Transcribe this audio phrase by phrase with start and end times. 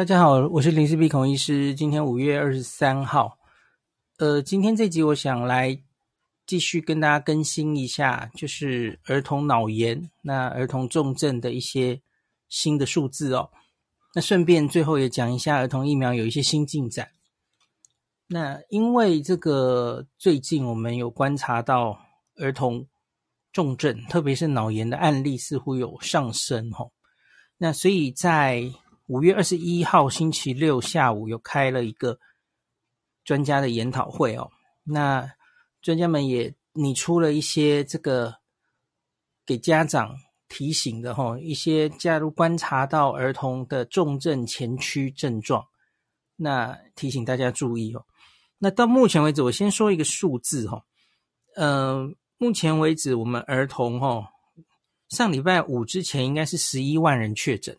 [0.00, 1.74] 大家好，我是林氏鼻孔医师。
[1.74, 3.36] 今天五月二十三号，
[4.16, 5.78] 呃，今天这集我想来
[6.46, 12.00] 继续跟大家更新一下，就是儿童脑炎、那儿童重症的一些
[12.48, 13.50] 新的数字哦。
[14.14, 17.10] 那顺便最后也讲一下儿童疫苗有一些新进展。
[18.26, 22.00] 那因为这个最近我们有观察到
[22.36, 22.86] 儿童
[23.52, 26.90] 重症，特别是脑炎的案例似乎有上升哦。
[27.58, 28.72] 那所以在
[29.10, 32.16] 五月二十一号星期六下午，有开了一个
[33.24, 34.48] 专家的研讨会哦。
[34.84, 35.28] 那
[35.82, 38.36] 专家们也拟出了一些这个
[39.44, 40.14] 给家长
[40.48, 45.66] 提醒的哈，一些假如观察到儿童的重症前驱症状，
[46.36, 48.06] 那提醒大家注意哦。
[48.58, 50.84] 那到目前为止，我先说一个数字哈，
[51.56, 54.30] 呃，目前为止我们儿童哈，
[55.08, 57.76] 上礼拜五之前应该是十一万人确诊。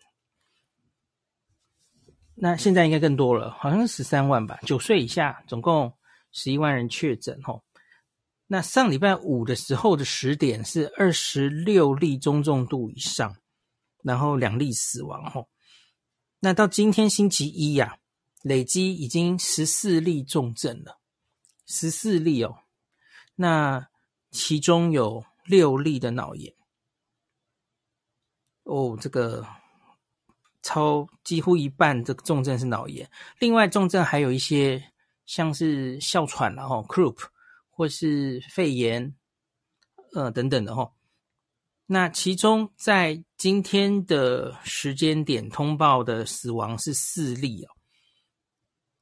[2.44, 4.58] 那现在应该更多了，好像是十三万吧。
[4.66, 5.95] 九岁以下总共
[6.31, 7.64] 十一万人确诊吼。
[8.47, 13.38] 那上礼拜五的时候的十点是二十六例中重度以上，
[14.03, 15.50] 然后两例死亡吼。
[16.39, 18.00] 那到今天星期一呀、
[18.42, 20.97] 累积已经十四例重症了，
[21.67, 22.56] 十四例哦。
[23.36, 23.88] 那
[24.31, 26.52] 其中有六例的脑炎。
[28.64, 29.45] 哦，这个。
[30.64, 33.09] 超几乎一半这个重症是脑炎，
[33.40, 34.84] 另外重症还有一些
[35.26, 37.18] 像是哮喘然后 croup
[37.70, 39.16] 或是肺炎，
[40.14, 40.92] 呃等等的哈。
[41.88, 47.70] 那其中在今天的时间点通报的死亡是四例哦，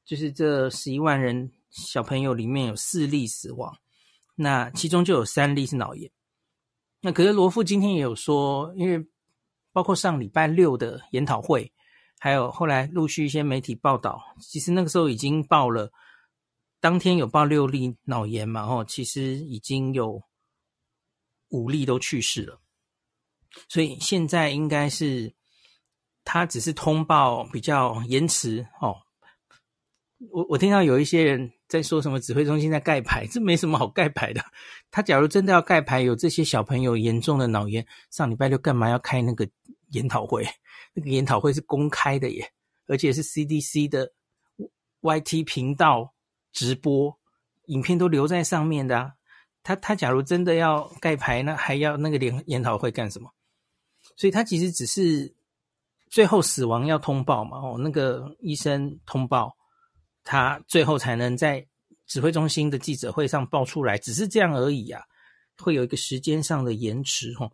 [0.04, 3.76] 就是这十一万人小朋友里面有四例死亡，
[4.34, 6.10] 那其中就有三例是脑炎。
[7.02, 9.06] 那可是罗富今天也有说，因为。
[9.72, 11.72] 包括上礼拜六的研讨会，
[12.18, 15.90] 还有后来陆续一些媒体报道，其实那个时候已经报了，
[16.80, 20.22] 当天有报六例脑炎嘛，哦，其实已经有
[21.48, 22.60] 五例都去世了，
[23.68, 25.34] 所以现在应该是
[26.24, 28.96] 他只是通报比较延迟哦。
[30.28, 34.44] 我我听到有一些人在说什么指挥中心在盖牌，这没什么好盖牌的。
[34.90, 39.48] 他假如真的要盖牌，有这些小朋友严重的脑炎，上礼拜六干嘛要开那个
[39.92, 40.46] 研讨会？
[40.92, 42.52] 那个研讨会是公开的耶，
[42.86, 44.12] 而且是 CDC 的
[45.00, 46.12] YT 频道
[46.52, 47.18] 直播，
[47.66, 49.12] 影片都留在上面的啊。
[49.62, 53.30] 他他假如真的要盖牌，那还要那个研研讨会干什么？
[54.16, 55.34] 所以他其实只是
[56.10, 59.56] 最后死亡要通报嘛，哦，那个医生通报。
[60.30, 61.66] 他最后才能在
[62.06, 65.02] 指挥中心的记者会上报出来，只是这样而已啊，
[65.58, 67.50] 会有一个时间上的延迟吼。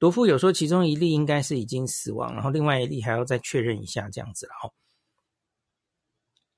[0.00, 4.74] 罗富有说，其中一例应该是已经死亡，然后另外一例还要再确认一下这样子了吼。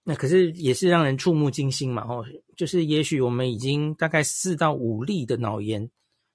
[0.03, 2.25] 那可是也是让人触目惊心嘛吼，
[2.57, 5.91] 就是也许我们已经大概四到五例的脑炎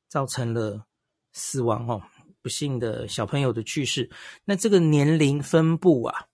[0.08, 0.86] 造成了
[1.34, 2.00] 死亡吼，
[2.44, 4.08] 不幸的小朋友的去世。
[4.44, 6.28] 那这个年龄分布啊。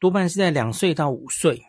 [0.00, 1.64] 多半是在两岁到五岁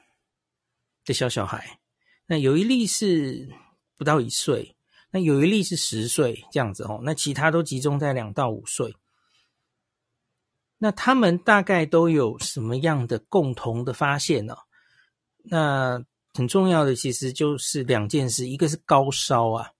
[1.05, 1.79] 的小小孩，
[2.25, 3.49] 那有一例是
[3.95, 4.75] 不到一岁，
[5.11, 8.93] 那有一例是十岁这样子哦，那其他都集中在两到五岁。
[10.77, 14.55] 那他们大概都有什么样的共同的发现呢？
[15.43, 16.03] 那
[16.33, 19.71] 很重要的其实就是两件事，一个是高烧啊，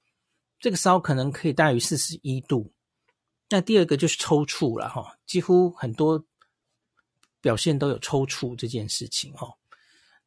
[0.59, 2.71] 这个烧可能可以大于四十一度。
[3.49, 6.23] 那第二个就是抽搐了哈，几乎很多。
[7.45, 9.53] 表现都有抽搐这件事情哦，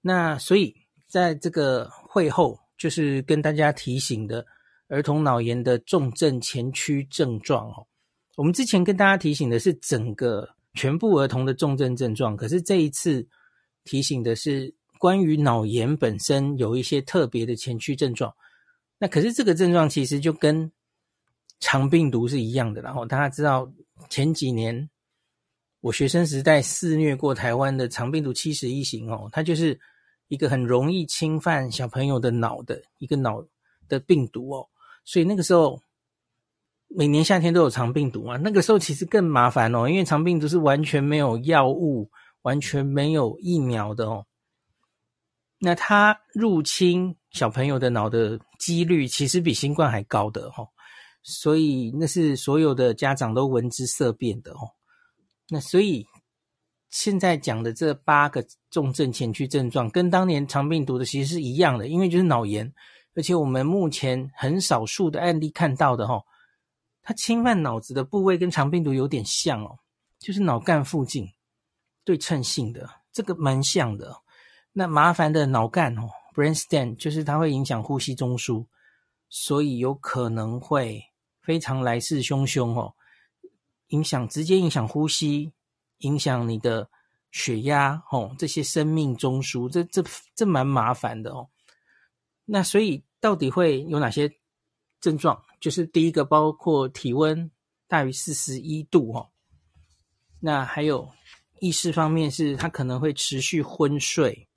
[0.01, 0.73] 那所以
[1.09, 4.47] 在这个会后，就是跟大家提醒的
[4.87, 7.85] 儿童脑炎的重症前驱症状哦。
[8.37, 13.27] 我们之前跟大家提醒的是整个全部儿童的重症症状，可是这一次
[13.83, 18.33] 提醒的是关于脑炎本身有一些特别的前驱症状。
[18.97, 20.71] 那可是这个症状其实就跟
[21.59, 23.69] 肠病毒是一样的，然后大家知道
[24.09, 24.89] 前几年。
[25.81, 29.79] 我学生时代肆虐过台湾的肠病毒七十一型哦，它就是
[30.27, 33.45] 一个很容易侵犯小朋友的脑的一个脑
[33.89, 34.69] 的病毒哦，
[35.05, 35.81] 所以那个时候
[36.89, 42.11] 每年夏天都有肠病毒啊，那个时候其实更麻烦哦，因为肠病毒是完全没有药物、
[42.43, 44.27] 完全没有疫苗的哦，
[45.61, 50.69] 那它入侵小朋友的脑的几率其实比新冠还高的哦，
[51.23, 54.75] 所以那是所有的家长都闻之色变的哦。
[55.49, 56.07] 那所以
[56.91, 62.73] 现在讲的这八个重症前驱症状，跟当年肠病毒的其实是一样的，因为就是脑炎，
[63.15, 66.23] 而且我们目前很少数的案例看到的齁，
[67.03, 69.79] 它侵犯脑子的部位跟肠病毒有点像哦，
[70.19, 71.27] 就是脑干附近，
[72.05, 74.15] 对称性的，这个蛮像的。
[74.73, 78.67] 那麻烦的脑干哦，brainstem 就是它会影响呼吸中枢，
[79.29, 81.03] 所以有可能会
[81.41, 82.95] 非常来势汹汹哦，
[83.89, 85.53] 影响直接影响呼吸，
[85.99, 86.89] 影响你的
[87.31, 90.03] 血压哦，这些生命中枢，这这
[90.35, 91.49] 这蛮麻烦的哦。
[92.45, 94.31] 那所以到底会有哪些
[95.01, 95.43] 症状？
[95.61, 97.51] 就是第一个，包括体温
[97.87, 99.29] 大于四十一度哦。
[100.41, 101.11] 那还有
[101.61, 104.49] 意识方面是，他可能会持续昏睡。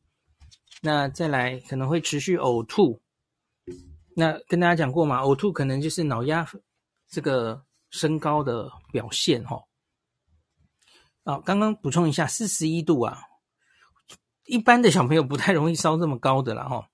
[0.81, 3.01] 那再来可能会持续呕吐，
[4.15, 6.47] 那跟大家讲过嘛，呕吐可能就是脑压
[7.07, 9.63] 这个升高的表现哈。
[11.23, 13.19] 啊，刚刚补充一下，四十一度啊，
[14.45, 16.87] 一般的小朋友不太容易烧这么高的啦哈。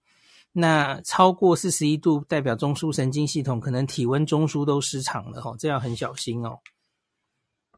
[0.52, 6.60] 那超过四十一度，代表中枢神经系统可能体温中枢都失常了哈，这要很小心哦。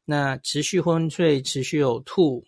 [0.06, 2.46] 那持续昏睡、持续呕吐，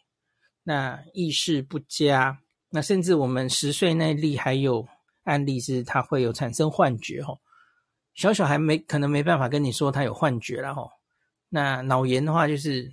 [0.63, 2.39] 那意识不佳。
[2.69, 4.87] 那甚至我们十岁那例还有
[5.23, 7.40] 案例是，他会有产生幻觉吼，
[8.13, 10.91] 小小孩没可能没办法跟你说他有幻觉了吼。
[11.49, 12.91] 那脑炎的话，就是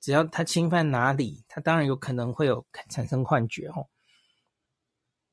[0.00, 3.88] 只要他侵犯哪里，他当然有可能会有产生幻觉吼。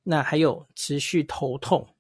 [0.04, 1.95] 那还有持续头痛，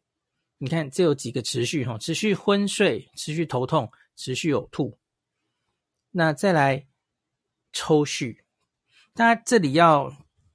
[0.57, 4.97] 你看这有几个持续吼，持续昏睡、持续头痛、持续呕吐。
[6.11, 6.87] 那再来
[7.73, 8.37] 抽搐，
[9.13, 10.11] 大家这里要。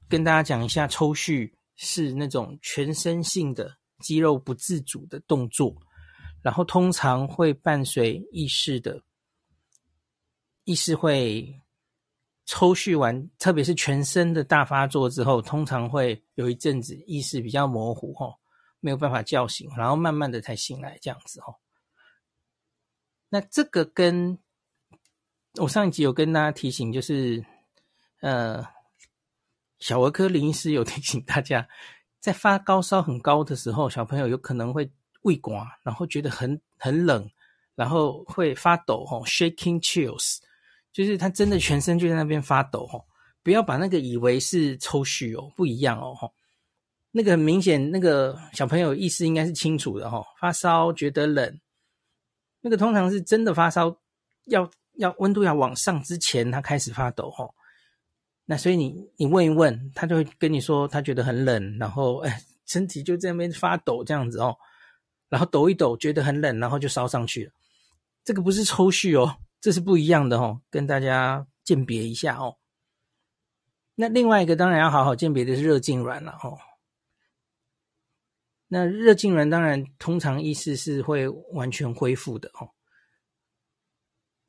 [0.08, 5.74] 跟大家讲一下，抽搐是那种全身性的肌肉不自主的动作，
[6.42, 9.02] 然后通常会伴随意识的，
[10.64, 11.60] 意识会
[12.44, 18.34] 抽蓄完，特别是全身的大发作之后，通常会有一阵子意识比较模糊，吼，
[18.80, 21.60] 没有办法叫醒，然后慢慢的才醒来，这样子，吼。
[23.28, 24.38] 那这个跟
[25.60, 27.44] 我上一集有跟大家提醒，就是，
[28.20, 28.66] 呃。
[29.78, 31.68] 小儿科临时有提醒大家，
[32.20, 34.88] 在发高烧很高的时候，小朋友有可能会
[35.22, 37.28] 胃寒，然后觉得很很冷，
[37.74, 40.38] 然后会发抖，吼，shaking chills，
[40.92, 43.04] 就是他真的全身就在那边发抖，吼，
[43.42, 46.32] 不要把那个以为是抽搐哦，不一样哦，吼，
[47.10, 51.60] 那个很明显，那个小朋友意识应该是清楚的，吼，发烧觉得冷，
[52.60, 53.96] 那个通常是真的发烧，
[54.46, 57.54] 要要温度要往上之前，他开始发抖，吼。
[58.44, 64.54] 那所以你你问一问，他就会跟你说他觉得很冷，然后哎身体就在那边发抖这样子哦，
[65.32, 67.52] 然后抖一抖觉得很冷，然后就烧上去了。
[68.22, 72.58] 这个不是抽蓄哦，这是不一样的哦，跟大家鉴别一下哦。
[73.94, 76.58] 那另外一个当然要好好鉴别的是热痉挛了哦。
[78.68, 82.68] 那热痉挛当然通常意思是会完全恢复的哦。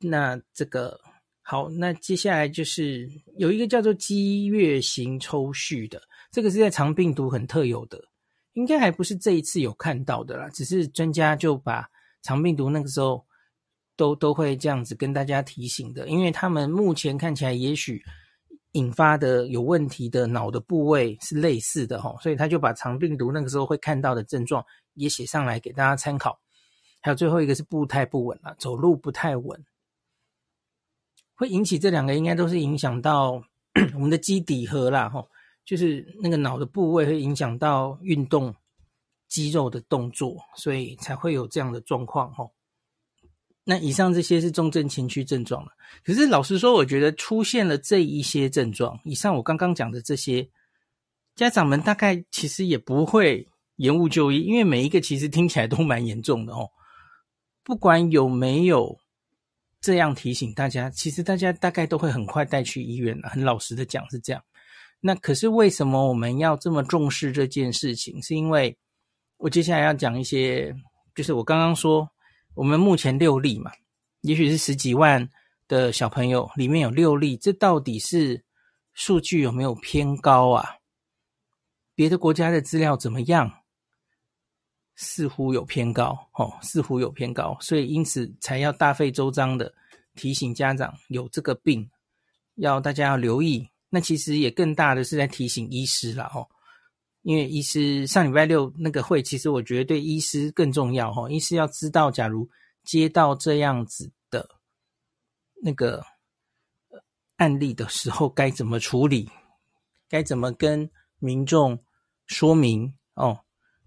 [0.00, 1.00] 那这个。
[1.46, 6.00] 好，那接下来就是有一个叫做激越型抽蓄的，
[6.30, 8.02] 这个是在肠病毒很特有的，
[8.54, 11.88] 应该还不是这一次有看到的啦，只是专家就把
[12.22, 13.24] 肠病毒那个时候
[13.96, 18.02] 都都会这样子跟大家提醒的，因为他们目前看起来也许
[18.72, 24.64] 引发的有问题的脑的部位是类似的齁，所以他就把肠病毒那个时候会看到的症状
[24.94, 26.40] 也写上来给大家参考。
[27.00, 29.64] 还有最后一个是步态不稳啦，走路不太稳。
[31.34, 33.42] 会引起这两个，应该都是影响到
[33.94, 35.28] 我们的基底核啦，吼，
[35.64, 38.54] 就是那个脑的部位会影响到运动
[39.28, 42.52] 肌肉的动作，所以才会有这样的状况，吼。
[43.64, 45.72] 那以上这些是重症前驱症状了。
[46.04, 50.48] 可是老实说，我觉得出现了这一些症状，以上我刚刚讲的这些，
[51.34, 56.70] 家长们大概其实也不会延误就医，因为每一个其实听起来都蛮严重的哦，
[57.62, 58.98] 不管有没有。
[59.80, 63.20] 这样提醒大家，其实大家大概都会很快带去医院。
[63.24, 64.42] 很老实的讲是这样。
[65.06, 68.24] 那可是为什么我们要这么重视这件事情？
[68.24, 68.74] 是因为
[69.36, 70.74] 我接下来要讲一些，
[71.14, 72.08] 就是我刚刚说，
[72.54, 73.70] 我们目前六例嘛，
[74.22, 75.28] 也许是十几万
[75.68, 78.42] 的小朋友里面有六例，这到底是
[78.94, 80.76] 数据有没有偏高啊？
[81.94, 83.52] 别的国家的资料怎么样？
[84.96, 89.70] 似乎有偏高，哦，似乎有偏高，所以因此才要大费周章的
[90.14, 91.90] 提醒家长有这个病，
[92.54, 93.68] 要大家要留意。
[93.94, 96.44] 那其实也更大的是在提醒医师了，哦，
[97.22, 102.50] 因为医师上礼拜六那个会，其实我觉得对医师更重要，哦，医师要知道，假如
[102.82, 104.48] 接到这样子的
[105.62, 106.02] 那个
[107.36, 109.30] 案例的时候，该怎么处理，
[110.08, 111.78] 该怎么跟民众
[112.26, 113.38] 说明，哦。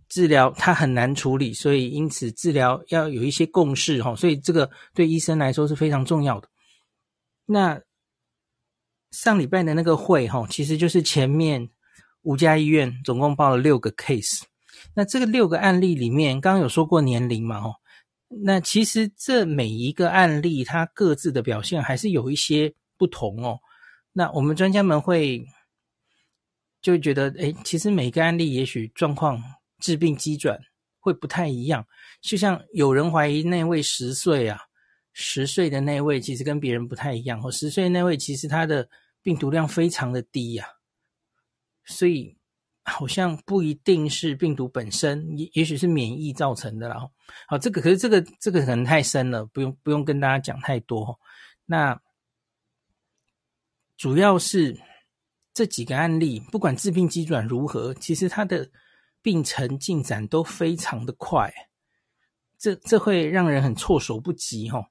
[0.10, 6.48] 治疗它很难处理，所以因此治疗要有一些共识哈，所以这个对医生来说是非常重要的。
[7.46, 7.82] 那
[9.12, 11.70] 上礼拜的那个会哈，其实就是前面
[12.24, 14.42] 五家医院总共报了六个 case。
[14.94, 17.58] 那这个六个案例里面，刚刚有说过年龄嘛？
[17.60, 17.76] 哦，
[18.28, 23.60] 那其实这每一个案例它各自的表现还是有一些不同哦。
[24.14, 25.46] 那我们专家们会
[26.82, 29.42] 就觉得，诶，其实每个案例也许状况
[29.80, 30.60] 致病机转
[31.00, 31.86] 会不太一样。
[32.22, 34.60] 就像有人怀疑那位十岁啊，
[35.20, 38.88] 十岁的那位其实跟别人不太一样，哦十岁那位其实他的。
[39.24, 40.66] 病毒量非常的低呀、
[41.84, 42.38] 所以
[42.84, 47.06] 好像不一定是病毒本身，也也许是免疫造成的啦。
[47.46, 51.20] 好，这个可是这个这个可能太深了，不用不用跟大家讲太多。
[51.66, 52.00] 那
[53.98, 54.80] 主要是
[55.54, 58.70] 这几个案例，不管致病机转如何，其实它的
[59.22, 61.54] 病程进展都非常的快，
[62.58, 64.88] 这这会让人很措手不及哈。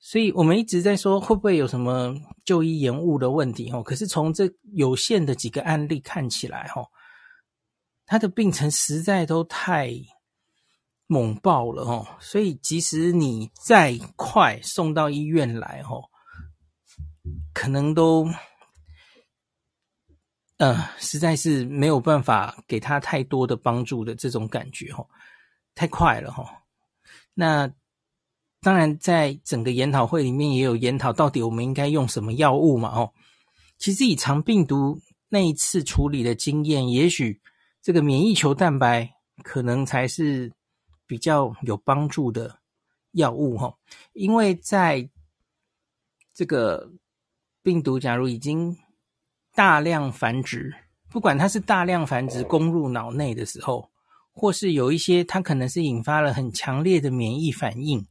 [0.00, 2.14] 所以我们一直在说会不会有什么
[2.44, 3.82] 就医延误的问题哦？
[3.82, 6.86] 可是从这有限的几个案例看起来哈，
[8.06, 9.92] 他的病程实在都太
[11.08, 12.06] 猛爆了哦。
[12.20, 16.04] 所以即使你再快送到医院来哦，
[17.52, 18.30] 可能都
[20.58, 25.04] 呃实在是没有办法给他太多的帮助的这种感觉哦，
[25.74, 26.62] 太快了哈。
[27.34, 27.68] 那。
[28.60, 32.88] 当然，在整个研讨会里面也有研讨，到底我们应该用什么药物嘛？
[32.88, 33.12] 哦，
[33.78, 37.40] 其实以肠病毒那一次处理的经验，也许
[37.80, 39.08] 这个免疫球蛋白
[39.44, 40.52] 可能才是
[41.06, 42.58] 比较有帮助的
[43.12, 43.72] 药物哈。
[44.12, 45.08] 因为在
[46.34, 46.90] 这个
[47.62, 48.76] 病毒假如已经
[49.54, 50.74] 大量繁殖，
[51.08, 53.88] 不管它是大量繁殖攻入脑内的时候，
[54.32, 58.04] 或是有一些它可能是引发了很强烈的免疫反应。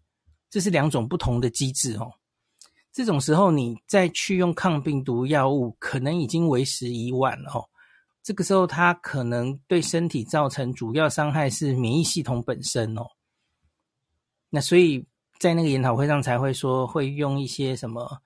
[0.49, 2.11] 这是两种不同的机制哦。
[2.91, 7.63] 这种时候，你再去用抗病毒药物，可能已经为时已晚了哦。
[8.23, 13.05] 这个时候，它可能对身体造成主要伤害是免疫系统本身哦。
[14.49, 15.05] 那所以
[15.39, 18.19] 在那个研讨会上才会说，会用一些什么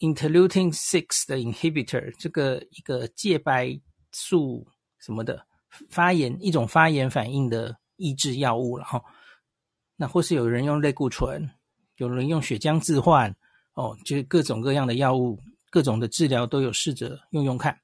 [0.00, 3.80] interleukin six 的 inhibitor，这个一个介白
[4.10, 4.66] 素
[4.98, 5.46] 什么的
[5.88, 9.00] 发炎一种发炎反应的抑制药物了哈。
[9.96, 11.48] 那或是有人用类固醇，
[11.98, 13.34] 有人用血浆置换，
[13.74, 15.38] 哦，就是各种各样的药物，
[15.70, 17.78] 各种的治疗都有试着用用看。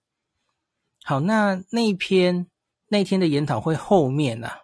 [1.05, 2.47] 好，那那一篇
[2.89, 4.59] 那天的研讨会后面啊，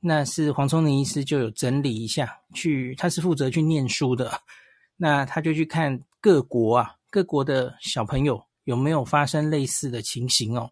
[0.00, 4.40] 那是黄聪林医师就有整理一下，去他是负责去念书的，
[4.96, 10.70] 那他就去看各国啊，各国的小朋友有没有发生类似的情形哦。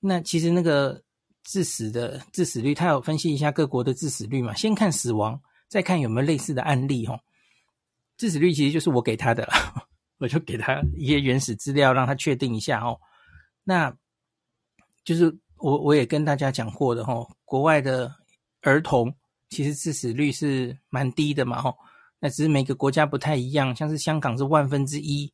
[0.00, 1.02] 那其实那个。
[1.46, 4.52] 致死的致死率，他有分析一下各国的致死率嘛？
[4.54, 7.18] 先看死亡，再看有没有类似的案例哦。
[8.16, 9.48] 致死率其实就是我给他的，
[10.18, 12.98] 我就给他一些原始资料，让他确定一下哦。
[13.62, 13.94] 那
[15.04, 18.12] 就是我我也跟大家讲过的哦，国外的
[18.62, 19.14] 儿童
[19.48, 21.72] 其实致死率是蛮低的嘛哦。
[22.18, 25.32] 那只是每个国家不太一样，像是香港是万分之一，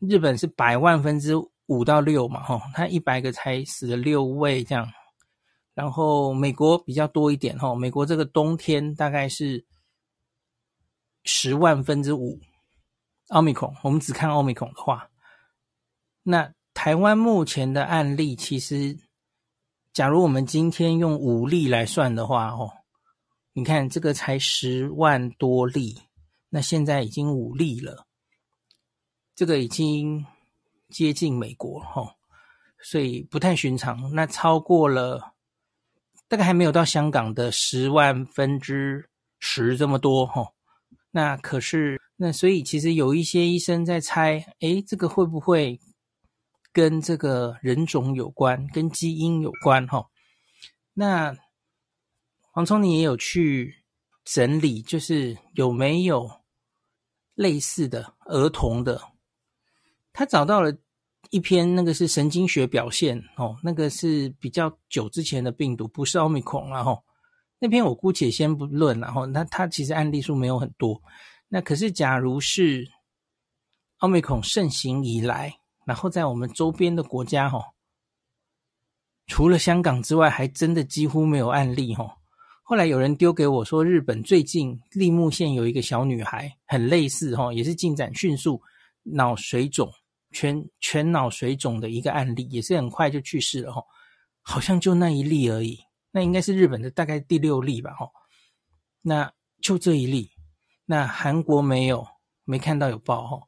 [0.00, 1.34] 日本是百万分之
[1.66, 4.88] 五到六嘛吼，他一百个才死了六位这样。
[5.74, 9.66] 然后美国比较多一点哈，美国这个冬天大概是
[11.24, 12.40] 十万分之五。
[13.28, 15.10] 奥密克戎，我们只看奥密克戎的话，
[16.22, 18.98] 那台湾目前的案例其实，
[19.92, 22.70] 假如我们今天用五例来算的话哦，
[23.54, 25.98] 你看这个才十万多例，
[26.50, 28.06] 那现在已经五例了，
[29.34, 30.24] 这个已经
[30.90, 32.14] 接近美国哈，
[32.80, 35.33] 所以不太寻常，那超过了。
[36.28, 40.52] 大概还没有到香港的十万分之十这么多哈，
[41.10, 45.78] 那可是那所以其实有一些医生在猜，诶，这个会不会
[46.72, 50.08] 跟这个人种有关，跟基因有关哈？
[50.92, 51.36] 那
[52.52, 53.84] 黄聪，你也有去
[54.24, 56.30] 整理，就是有没有
[57.34, 59.00] 类似的儿童的，
[60.12, 60.76] 他找到了。
[61.34, 67.02] 一篇那个是神经学表现哦，那个是比较久之前的病毒，不是奥密克戎然后
[67.58, 71.02] 那篇我姑且先不论，然后那它其实案例数没有很多。
[71.48, 72.88] 那可是假如是
[73.96, 75.52] 奥密克戎盛行以来，
[75.84, 77.60] 然后在我们周边的国家哈，
[79.26, 82.16] 除了香港之外，还真的几乎没有案例哈。
[82.62, 88.62] 后来有人丢给我说，日本最近立木县有一个小女孩，很类似哈，也是进展迅速，
[89.02, 89.90] 脑水肿。
[90.34, 93.82] 全全脑水肿的一个案例，也是很快就去世了哈，
[94.42, 95.78] 好像就那一例而已，
[96.10, 98.06] 那应该是日本的大概第六例吧哈，
[99.00, 100.30] 那就这一例，
[100.84, 102.06] 那韩国没有，
[102.44, 103.46] 没看到有报哈，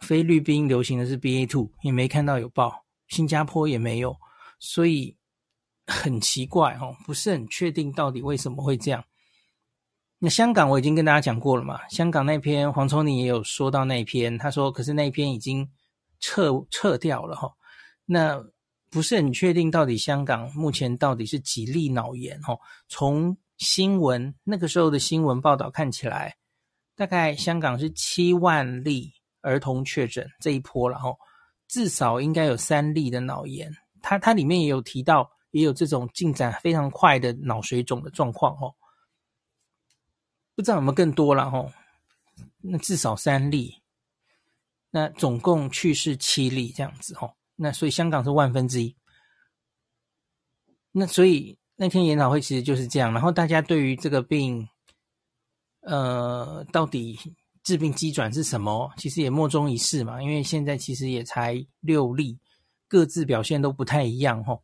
[0.00, 4.16] 菲律宾流行的是 BA two，也没看到有报，新加坡也没有，
[4.58, 5.14] 所以
[5.86, 9.04] 很奇怪哦，不是很确定到底为什么会这样。
[10.18, 15.68] 那香港我已经跟大家讲过了嘛，香港那篇黄瑽宁也有说到那篇，他说可是那篇已经
[16.22, 17.52] 撤撤掉了哈，
[18.06, 18.42] 那
[18.88, 22.56] 不是很确定到底香港目前到底是几例脑炎哈，
[22.88, 26.34] 从新闻那个时候的新闻报道看起来。
[26.94, 29.10] 大概香港是七万例
[29.40, 31.18] 儿童确诊这一波，然后
[31.66, 33.72] 至少应该有三例的脑炎。
[34.02, 38.72] 它它里面也有提到，也有这种进展非常快的脑水肿的状况哦。
[40.54, 41.72] 不知道有没有更多了哦？
[42.60, 43.81] 那至少三例，
[44.92, 47.34] 那总共去世七例这样子哦。
[47.56, 48.94] 那所以香港是万分之一。
[50.92, 54.68] 那所以那天研讨会其实就是这样，然后大家对于这个病。
[55.84, 57.18] 呃，到底
[57.64, 58.88] 致病机转是什么？
[58.98, 62.38] 其实也莫衷一是嘛，因为现在其实也才六例，
[62.86, 64.62] 各自表现都不太一样吼。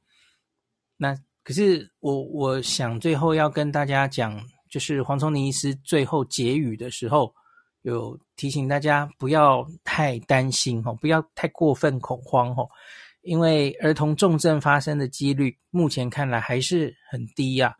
[0.96, 7.34] 那可是我我想最后要跟大家讲，就是黄崇宁医师最后结语的时候，
[7.88, 12.70] 有提醒大家不要太担心吼，不要太过分恐慌吼，
[13.22, 17.76] 因为儿童重症发生的几率目前看来还是很低呀，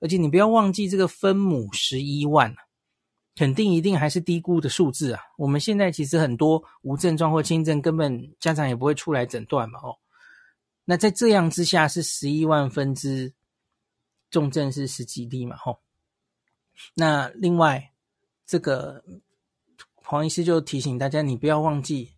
[0.00, 2.54] 而且你不要忘记这个分母十一万。
[3.34, 5.22] 肯定一定还是低估的数字啊！
[5.38, 9.96] 我们现在其实很多无症状或轻症，根本家长也不会出来诊断嘛，哦。
[10.84, 13.32] 那在这样之下是十一万分之
[14.30, 15.80] 重症是十几例嘛，吼。
[16.92, 17.92] 那另外
[18.44, 19.02] 这个
[20.12, 22.10] 黄医师就提醒大家，你不要忘记，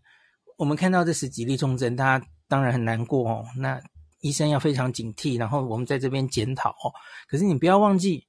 [0.56, 3.46] 我们看到这十几例重症，大家当然很难过哦。
[3.56, 3.80] 那
[4.18, 6.90] 医生要非常警惕，然后我们在这边检讨哦。
[7.28, 8.26] 可是你不要忘记，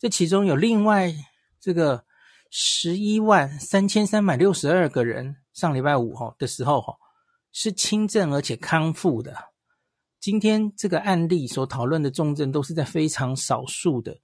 [0.00, 1.14] 这其中有另外
[1.60, 2.04] 这个。
[2.56, 6.94] 十一万三千三百六十二个人，上礼拜五哈的时候哈
[7.50, 9.36] 是轻症而且康复的。
[10.20, 14.16] 今天这个案例所讨论的重症都是在非常少数的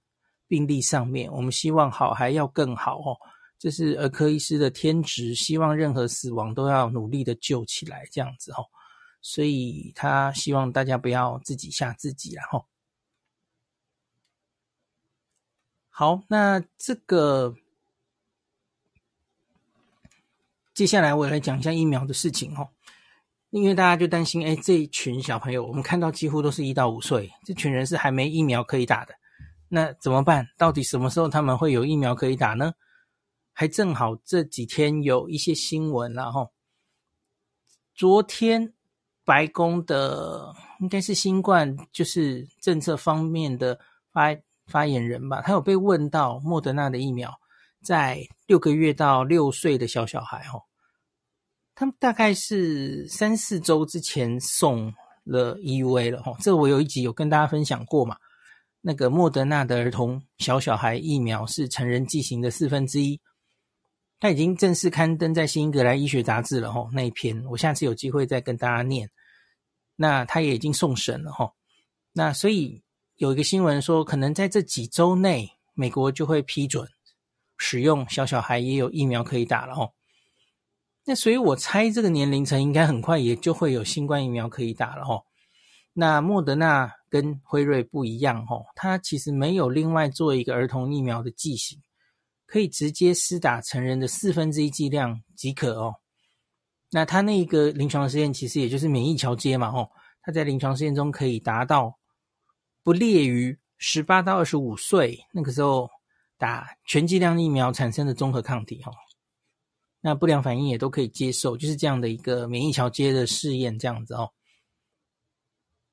[0.47, 1.29] 病例上面。
[1.29, 3.17] 我们希望好还要更好哦，
[3.61, 8.63] 这是儿科医师的天职，希望任何死亡都要努力的救起来这样子哈。
[9.21, 12.65] 所以他希望大家不要自己吓自己然后。
[15.91, 17.55] 好，那这个。
[20.73, 22.67] 接下来我来讲一下疫苗的事情哦，
[23.51, 29.13] 因为大家就担心，哎，这一群小朋友，我们看到几乎都是一到五岁，这群人是还没疫苗可以打的，
[29.67, 30.47] 那怎么办？
[30.57, 32.73] 到底什么时候他们会有疫苗可以打呢？
[33.53, 36.51] 还正好这几天有一些新闻，然后
[37.93, 38.73] 昨天
[39.23, 43.79] 白宫的应该是新冠就是政策方面的
[44.11, 44.35] 发
[44.65, 47.39] 发言人吧，他有被问到莫德纳的疫苗。
[47.83, 50.61] 在六个月到六岁的小小孩，哦，
[51.73, 58.15] 他们大概是三四周之前送了 EUA 了，哦，这我有一集有跟大家分享过嘛。
[58.81, 63.19] 那个莫德纳的儿童小小孩疫苗是成人剂型的四分之一，
[64.21, 69.09] 他已经正式刊登在《新英格兰医学杂志》了，吼，那一篇我下次有机会再跟大家念。
[69.95, 71.55] 那他也已经送审了，吼，
[72.13, 72.83] 那所以
[73.15, 76.87] 有一个新闻说，可能在这几周内，美国就会批准。
[77.57, 79.91] 使用小小孩也有疫苗可以打了哦，
[81.05, 85.23] 那所以我猜这个年龄层应该很快也就会有新冠疫苗可以打了哦。
[85.93, 91.79] 那莫德纳跟辉瑞不一样哦，它其实没有另外做一个儿童疫苗的剂型，
[92.51, 95.95] 可以直接施打成人的四分之一剂量即可哦。
[96.91, 99.89] 那他那个临床实验其实也就是免疫桥接嘛哦，
[100.21, 101.97] 他在临床实验中可以达到
[102.83, 105.89] 不劣于十八到二十五岁那个时候。
[106.41, 108.91] 打全剂量疫苗产生的综合抗体，哈，
[109.99, 114.31] 那不良反应也都可以接受，就是这样的一个免疫桥接的试验，这样子哦。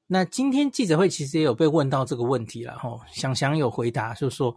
[0.06, 4.56] 那今天记者会其实也有被问到这个问题了，哈，想想有回答，就是说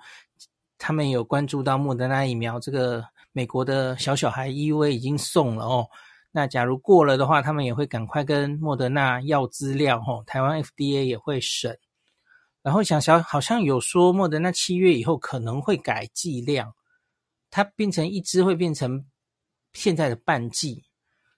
[0.84, 5.88] 他们有关注到莫德纳疫苗，这个美国的小小孩 EUA 已经送了哦。
[6.32, 11.78] 那假如过了的话，他们也会赶快跟莫德纳要资料，哈，台湾 FDA 也会审。
[12.64, 16.74] 然后想想，好像有说莫德纳七月以后可能会改剂量，
[17.52, 19.06] 它变成一支会变成
[19.74, 20.84] 现在的半剂，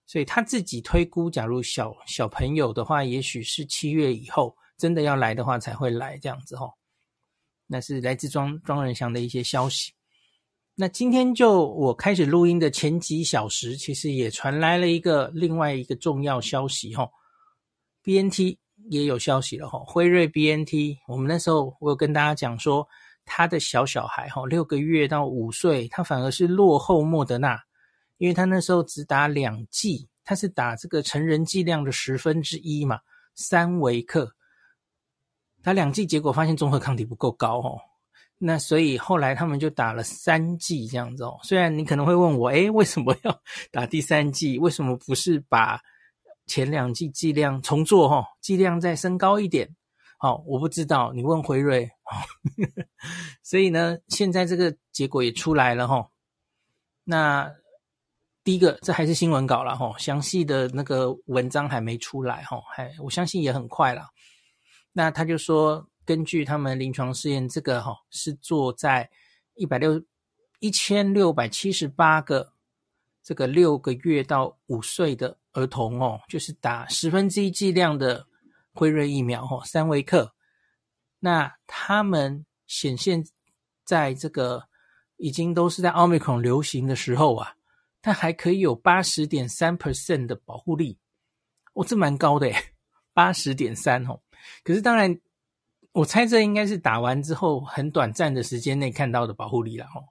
[0.06, 6.72] 所以他自己推估，假如小小朋友的话，也许是七月以后真的要来的话才会来这样子哈。
[7.68, 9.92] 那是来自庄庄人祥的一些消息。
[10.76, 17.10] 那今天就我开始录音的前几小时，其实也传来了一个另外一个重要消息哈
[18.04, 18.58] ，BNT。
[18.90, 22.86] 也有消息了哈，辉瑞 BNT，我们那时候我有跟大家讲说，
[23.24, 27.58] 他的小小孩哈，六个月到五岁，他反而是落后莫德纳，
[28.18, 33.00] 因为他那时候只打两剂，他是打这个成人剂量的十分之一嘛，
[33.36, 34.30] 三微克。
[35.64, 37.80] 打两剂，结果发现综合抗体不够高哦，
[38.38, 41.40] 那所以后来他们就打了三剂这样子哦。
[41.42, 44.60] 虽然你可能会问我，诶，为什么要 打第三剂？
[44.60, 45.80] 为什么不是把
[46.46, 49.74] 前两剂剂量重做哈，剂量再升高一点？
[50.18, 51.90] 好，我不知道，你问辉瑞。
[53.42, 56.10] 所以呢，现在这个结果也出来了哈。
[57.06, 57.50] 那
[58.44, 64.08] 第一个，这还是新闻稿了哈，详细的那个文章还没出来哈，还我相信也很快了。
[64.94, 69.10] 那他就说，根据他们临床试验，这个哈是做在
[69.56, 70.02] 一百六
[70.60, 72.54] 一千六百七十八个
[73.22, 78.26] 这个六个月到五岁的儿童哦，就是打十分之一剂量的。
[78.76, 80.34] 辉瑞疫苗哦，三微克，
[81.20, 83.24] 那他们显现
[83.86, 84.68] 在这个
[85.18, 87.54] 已经都是在奥密克戎流行的时候啊，
[88.02, 90.98] 它还可以有八十点三 percent 的保护力，
[91.74, 92.74] 哦，这蛮高的诶，
[93.14, 94.20] 八十点三哦。
[94.64, 95.20] 可是当然，
[95.92, 100.04] 我猜这应该是打完之后很短暂的时间内看到的保护力了哦。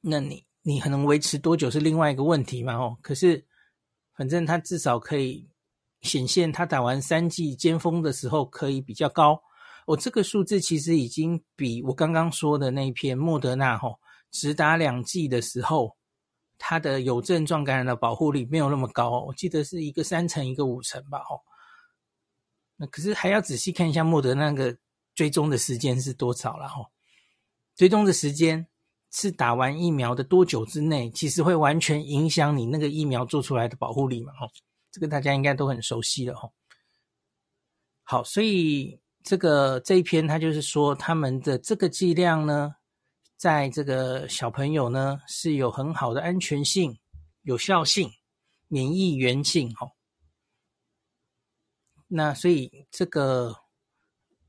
[0.00, 2.96] 那你你可能维持多久是另外一个问题嘛哦。
[3.02, 3.44] 可是
[4.16, 5.48] 反正它至少可以。
[6.02, 9.40] 显现他打完三剂尖峰的时候可以比较高，
[9.86, 13.98] 我、哦、这个数字其实已经比我刚刚说的那一篇莫德纳吼
[14.30, 15.96] 只打两剂的时候，
[16.58, 21.40] 它的有症状感染的保护力没有那么高，我记得是一个三成一个五成吧吼。
[22.76, 24.76] 那可是还要仔细看一下莫德那个
[25.14, 26.86] 追踪的时间是多少了吼，
[27.76, 28.66] 追踪的时间
[29.12, 34.48] 是打完疫苗的多久之内，其实会完全影响你那个疫苗做出来的保护力嘛吼。
[34.90, 36.50] 这个大家应该都很熟悉了哈。
[38.02, 42.74] 好，所以这个这一篇他就是说，他们的这个剂量呢，
[43.36, 46.98] 在这个小朋友呢是有很好的安全性、
[47.42, 48.10] 有效性、
[48.68, 49.90] 免疫原性哈。
[52.16, 53.52] 那所以这个，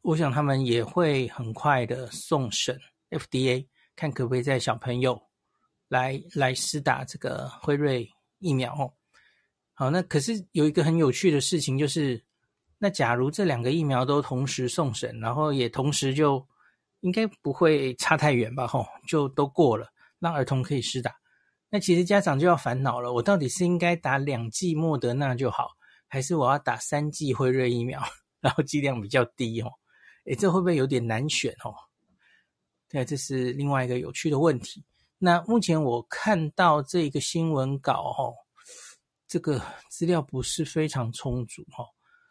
[0.03, 5.19] 我想他们也会很快的送审 FDA，看可不可以在小朋友
[5.87, 8.93] 来来施打这个辉瑞疫苗哦。
[9.73, 12.23] 好，那可是有一个很有趣的事情，就是
[12.77, 16.47] 那假如这两个疫苗都同时送审，然后也同时就
[16.99, 18.67] 应该不会差太远吧？
[18.67, 19.87] 吼，就都过了，
[20.19, 21.15] 让儿童可以施打。
[21.71, 25.69] 那其实家长就要烦恼了，我到底是应该打两剂莫德纳就好，
[26.07, 28.01] 还是我要打三剂辉瑞疫苗，
[28.39, 29.61] 然后剂量比较低？
[29.61, 29.71] 哦，
[30.25, 31.53] 诶，这会不会有点难选？
[31.63, 31.73] 哦，
[32.89, 34.83] 对，这是另外一个有趣的问题。
[35.17, 38.33] 那目前我看到这个新闻稿，哦。
[39.27, 41.83] 这个资料不是非常充足哈，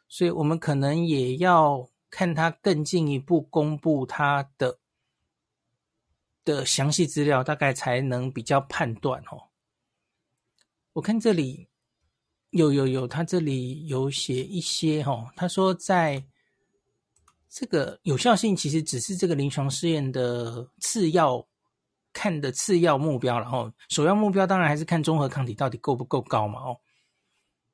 [0.09, 4.79] 所以我们可能也要看他更进一步公布他的
[6.45, 9.51] 的详细资料，大概才能比较判断哦。
[10.93, 11.69] 我看这里
[12.55, 16.25] 有有有，他这里有写一些哈，他说在
[17.49, 21.45] 这个有效性其实只是这个临床试验的次要
[22.13, 26.81] 看的次要目标，然后首要目标当然还是看中和抗体到底够不够高嘛哦。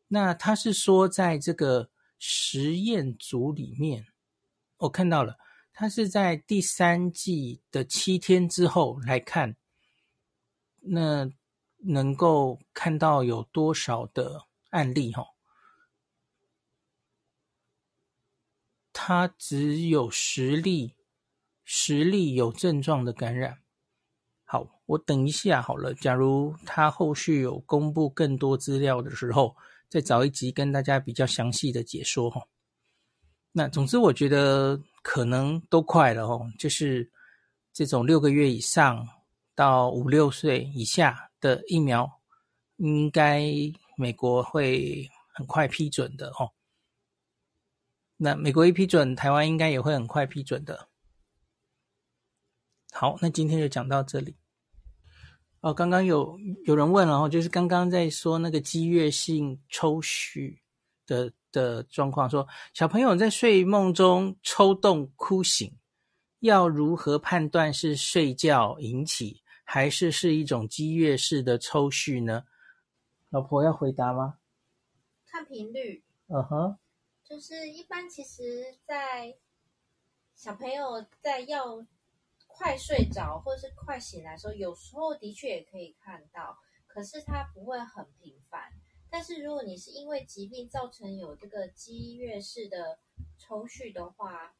[0.08, 4.06] 那他是说，在这个实验组里面，
[4.78, 5.36] 我看到了，
[5.74, 9.54] 他是在第三季的七天之后来看，
[10.80, 11.30] 那
[11.76, 15.12] 能够看到有多少的案例？
[15.12, 15.24] 哈，
[18.92, 20.96] 他只有十例，
[21.64, 23.58] 十例有症状的感染。
[24.44, 25.94] 好，我等一下好了。
[25.94, 29.56] 假如他后续有公布更多资料的时候。
[29.90, 32.40] 再找一集跟大家比较详细的解说哈。
[33.50, 37.10] 那总之我觉得可能都快了哦，就是
[37.72, 39.04] 这种六个月以上
[39.52, 42.08] 到五六岁以下的疫苗，
[42.76, 43.42] 应该
[44.00, 46.50] 美国会很快批准的哦。
[48.16, 50.88] 那美国一批准，台湾应该也会很快批准的。
[52.92, 54.34] 好，那今天就讲到这里。
[55.60, 60.58] 哦，刚刚有有人问了哦，就是刚刚在说那个激越性抽搐
[61.06, 65.70] 的的状况，说小朋友在睡梦中抽动哭醒，
[66.38, 72.42] 要如何判断是睡觉引起，还是是一种激越式的抽搐呢？
[73.30, 74.38] 老婆要回答吗？
[75.24, 76.04] 看频率。
[76.28, 76.78] 嗯哼，
[77.24, 79.36] 就是一般其实，在
[80.34, 81.86] 小朋友在要。
[82.52, 88.72] 快睡着或者是快醒来的时候，有时候的确也可以看到，可是它不会很频繁。
[89.08, 92.98] 但是如果你是因为疾病造成有这个激越式的
[93.38, 94.54] 抽搐的话，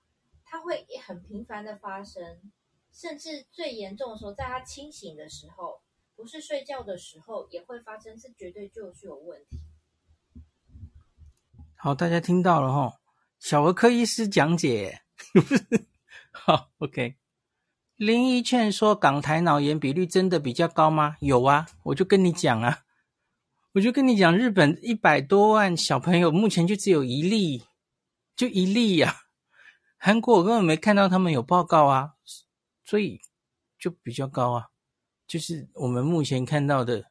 [0.44, 2.50] 它会很频繁的发生，
[2.90, 5.79] 甚至最严重的时候，在他清醒的时候，
[6.20, 9.56] 不是睡觉的时候也会发生，这绝对就是有问题。
[11.74, 13.00] 好，大家听到了哈，
[13.38, 15.00] 小儿科医师讲解。
[16.30, 17.16] 好，OK。
[17.96, 21.16] 林一劝说，港台脑炎比率真的比较高吗？
[21.20, 22.80] 有啊，我就跟你讲啊，
[23.72, 27.64] 我就跟你讲，日本一百多万小朋友，目前就只有一例，
[28.37, 29.16] 就一例呀、啊。
[29.96, 32.16] 韩国我根本没看到他们有报告啊，
[32.85, 33.22] 所以
[33.78, 34.69] 就比较高啊。
[35.30, 37.04] 就是我们目前看到的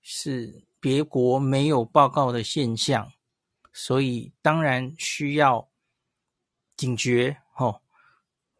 [0.00, 3.12] 是别国没有报告的现象，
[3.72, 5.68] 所以当然需要
[6.76, 7.80] 警觉哦。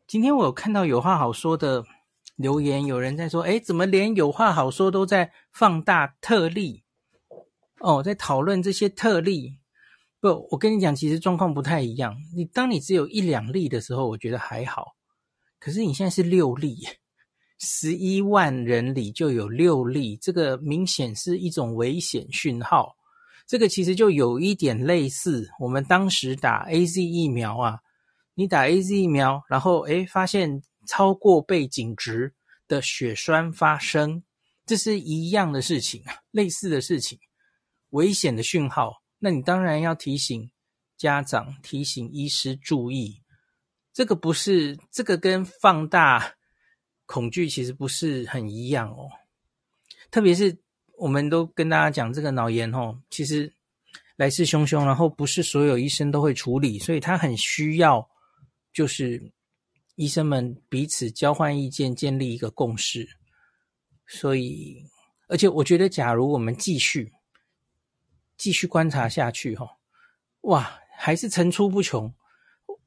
[0.07, 1.85] 今天我有看到有话好说的
[2.37, 6.85] 留言，有人在说：“诶，怎么连有话好说都在放大特例？
[7.81, 9.59] 哦，在讨论这些特例。
[10.21, 12.17] 不，我跟你讲，其实状况不太一样。
[12.37, 14.95] 你当你只有一两例的时候，我觉得还好。
[15.59, 16.79] 可是你现在是六例。”
[17.65, 22.97] 十一万人里就有六例，这个明显是一种危险讯号。
[23.47, 27.79] 这个其实就有一点类似我们当时打 AZ 疫苗啊，
[28.35, 32.35] 你打 AZ 疫苗，然后诶发现超过背景值
[32.67, 34.25] 的血栓发生，
[34.67, 37.17] 这是一样的事情，类似的事情，
[37.91, 39.03] 危险的讯号。
[39.21, 40.51] 那你当然要提醒
[40.97, 43.23] 家长，提醒医师注意。
[43.93, 46.35] 这个不是，这个跟放大。
[47.13, 49.07] 恐惧其实不是很一样哦，
[50.11, 50.57] 特别是
[50.97, 53.53] 我们都跟大家讲这个脑炎哦，其实
[54.17, 58.09] 来势汹汹，然后不是所有医生都会处理，所以他很需要
[58.73, 59.31] 就是
[59.97, 63.07] 医生们彼此交换意见，建立一个共识。
[64.07, 64.83] 所以，
[65.29, 67.13] 而且我觉得，假如我们继续
[68.39, 69.69] 继续观察下去，哈，
[70.43, 72.11] 哇，还是层出不穷。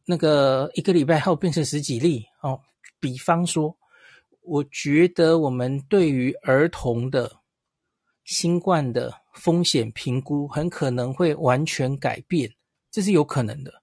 [0.04, 2.60] 那个一个礼拜后变成十几例哦，
[3.00, 3.78] 比方说。
[4.45, 7.41] 我觉得我们对于儿童的
[8.23, 12.53] 新冠的风险评估很可能会完全改变，
[12.91, 13.81] 这是有可能的。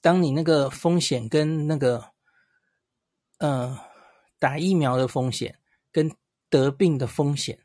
[0.00, 2.12] 当你那个风险跟那个，
[3.38, 3.78] 呃，
[4.38, 5.58] 打疫苗的风险
[5.92, 6.10] 跟
[6.48, 7.58] 得病的风险，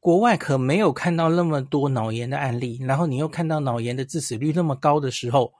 [0.00, 5.52] 国外可没有看到那么多脑炎的案例，然后你又看到脑炎的致死率那么高的时候，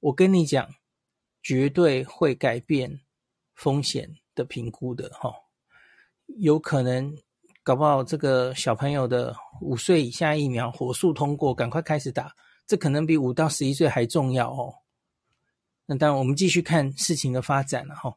[0.00, 0.74] 我跟你讲，
[1.42, 3.00] 绝对会改变
[3.54, 4.16] 风险。
[4.34, 5.32] 的评估的哈，
[6.38, 7.16] 有可能
[7.62, 12.34] 搞不好这个小朋友的五岁以下疫苗火速通过，赶快开始打，
[12.66, 14.74] 这可能比五到十一岁还重要哦。
[15.86, 18.16] 那当然，我们继续看事情的发展了哈。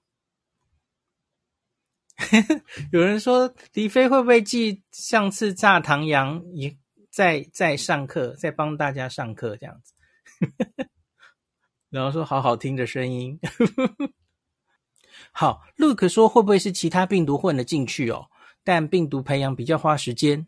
[2.92, 6.76] 有人说李飞会不会记上次炸唐阳，也
[7.12, 9.94] 在在上课，在帮大家上课这样子？
[11.90, 13.40] 然后说好好听的声音。
[15.40, 18.26] 好，Look 说会不会是其他病毒混了进去哦？
[18.64, 20.48] 但病毒培养比较花时间，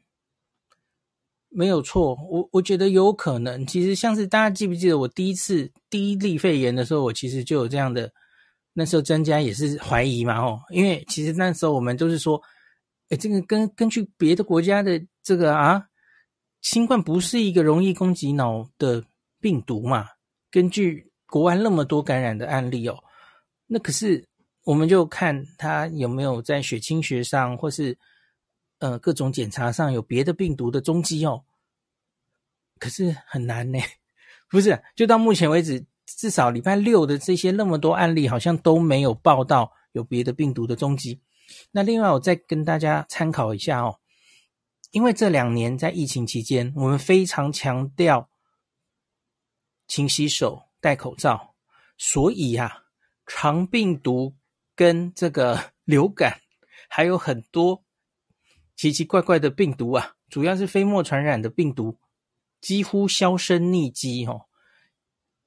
[1.47, 2.17] 没有错。
[2.27, 3.67] 我我觉得有可能。
[3.67, 8.11] 其实像是大家记不记得我第一次第一例肺炎的时候，我其实就有这样的。
[8.73, 12.41] 那时候专家也是怀疑嘛，哦，因为其实那时候我们都是说，
[13.09, 15.85] 哎，这个根根据别的国家的这个啊，
[16.63, 19.03] 新冠不是一个容易攻击脑的
[19.39, 20.07] 病毒嘛？
[20.49, 22.97] 根据国外那么多感染的案例哦，
[23.67, 24.27] 那可是。
[24.65, 27.97] 我们就看他有没有在血清学上，或是
[28.79, 31.43] 呃各种检查上有别的病毒的踪迹哦。
[32.77, 33.79] 可是很难呢，
[34.49, 34.83] 不是？
[34.95, 41.21] 就到目前为止，至少礼拜六的这些那么多案例，好像都没有报道有别的病毒的踪迹。
[41.71, 43.99] 那另外，我再跟大家参考一下哦，
[44.91, 48.29] 因为这两年在疫情期间，我们非常强调
[49.87, 51.55] 勤洗手、戴口罩，
[51.97, 52.83] 所以呀、啊，
[53.25, 54.35] 肠病毒。
[54.79, 56.39] 跟这个 流感
[56.87, 57.83] 还有很多
[58.77, 61.97] 奇奇怪怪的病毒啊，主要是飞沫传染的病毒，
[62.61, 64.45] 几乎销声匿迹哦。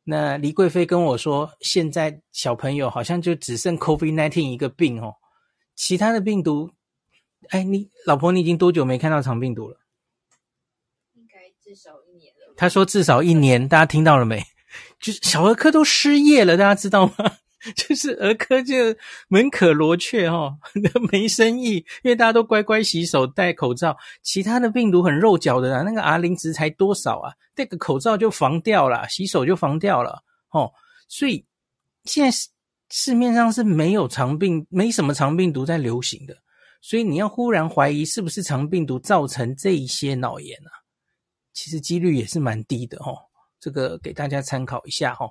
[0.05, 5.15] 那黎贵妃跟我说，现在小朋友好像就只剩 COVID-19 一个病哦，
[5.75, 6.71] 其他的病毒，
[7.49, 9.79] 哎，你老婆，你已经多久没看到肠病毒了？
[11.15, 12.53] 应该至少一年了。
[12.55, 14.45] 他说至少一年，大家听到了没？
[15.01, 17.15] 就是小儿科都失业了，大家知道吗？
[17.77, 18.75] 就是儿科就
[19.29, 20.57] 门可罗雀哈，
[21.13, 23.97] 没生意，因为大家都乖乖洗手、戴口罩。
[24.23, 27.33] 其他的病毒很肉脚的啦，那个 R 零值才多少啊？
[27.55, 30.73] 戴个口罩就防掉了，洗手就防掉了哦。
[31.09, 31.45] 所以
[32.05, 32.37] 现在
[32.91, 36.37] 市面上是没有肠病，没什么肠病毒在流行的。
[36.81, 40.71] 所以你要忽然怀疑是不是肠病毒造成这一些脑炎啊？
[41.53, 43.17] 其实几率也是蛮低的哦。
[43.61, 45.31] 这个给大家参考一下哈。